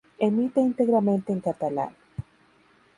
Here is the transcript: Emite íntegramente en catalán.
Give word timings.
Emite 0.25 0.59
íntegramente 0.67 1.29
en 1.35 1.41
catalán. 1.47 1.93